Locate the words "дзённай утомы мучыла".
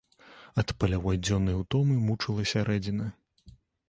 1.27-2.47